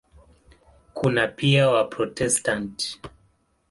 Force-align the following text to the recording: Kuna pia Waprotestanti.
Kuna 0.93 1.27
pia 1.27 1.69
Waprotestanti. 1.69 2.99